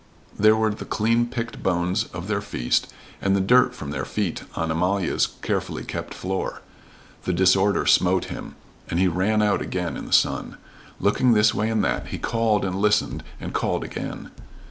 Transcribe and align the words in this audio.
There 0.35 0.55
were 0.55 0.71
the 0.73 0.83
clean 0.83 1.27
picked 1.27 1.61
bones 1.61 2.05
of 2.05 2.27
their 2.27 2.41
feast 2.41 2.91
and 3.21 3.35
the 3.35 3.39
dirt 3.39 3.75
from 3.75 3.91
their 3.91 4.03
feet 4.03 4.41
on 4.55 4.71
Amalia's 4.71 5.27
carefully 5.43 5.83
kept 5.83 6.15
floor. 6.15 6.63
The 7.25 7.33
disorder 7.33 7.85
smote 7.85 8.25
him, 8.25 8.55
and 8.89 8.99
he 8.99 9.07
ran 9.07 9.43
out 9.43 9.61
again 9.61 9.95
in 9.95 10.07
the 10.07 10.11
sun. 10.11 10.57
Looking 10.99 11.33
this 11.33 11.53
way 11.53 11.69
and 11.69 11.83
that, 11.85 12.07
he 12.07 12.17
called 12.17 12.65
and 12.65 12.77
listened 12.77 13.23
and 13.39 13.53
called 13.53 13.83
again. 13.83 14.31